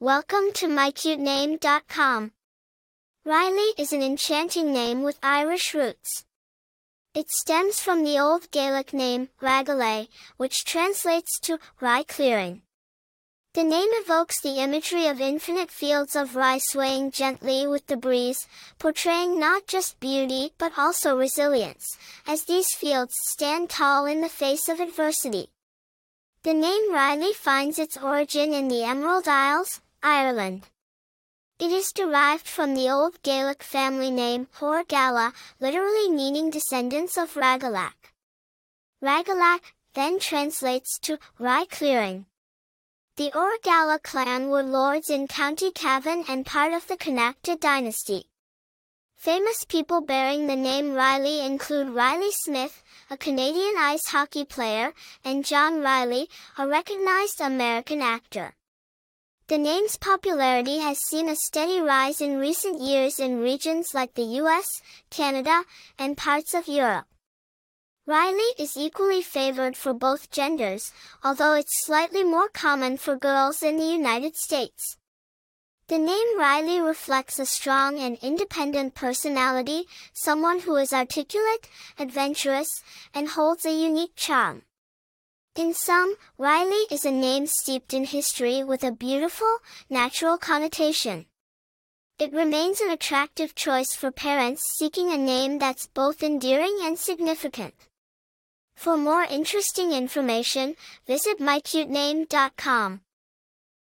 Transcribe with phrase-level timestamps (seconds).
[0.00, 2.30] Welcome to mycutename.com.
[3.24, 6.24] Reilly is an enchanting name with Irish roots.
[7.16, 10.06] It stems from the Old Gaelic name, Ragale,
[10.36, 12.62] which translates to rye clearing.
[13.54, 18.46] The name evokes the imagery of infinite fields of rye swaying gently with the breeze,
[18.78, 24.68] portraying not just beauty but also resilience, as these fields stand tall in the face
[24.68, 25.48] of adversity.
[26.44, 30.68] The name Reilly finds its origin in the Emerald Isles, Ireland.
[31.58, 37.34] It is derived from the Old Gaelic family name Hor Gala, literally meaning descendants of
[37.34, 38.12] Ragalach.
[39.02, 39.62] Ragalach
[39.94, 42.26] then translates to rye clearing.
[43.16, 48.26] The Orgalla clan were lords in County Cavan and part of the Connacht dynasty.
[49.16, 54.94] Famous people bearing the name Reilly include Reilly Smith, a Canadian ice hockey player,
[55.24, 58.54] and John Reilly, a recognized American actor.
[59.48, 64.36] The name's popularity has seen a steady rise in recent years in regions like the
[64.42, 65.64] US, Canada,
[65.98, 67.06] and parts of Europe.
[68.06, 70.92] Reilly is equally favored for both genders,
[71.24, 74.98] although it's slightly more common for girls in the United States.
[75.86, 82.68] The name Reilly reflects a strong and independent personality, someone who is articulate, adventurous,
[83.14, 84.64] and holds a unique charm.
[85.58, 89.58] In sum, Reilly is a name steeped in history with a beautiful,
[89.90, 91.26] natural connotation.
[92.16, 97.74] It remains an attractive choice for parents seeking a name that's both endearing and significant.
[98.76, 100.76] For more interesting information,
[101.08, 103.00] visit mycutename.com.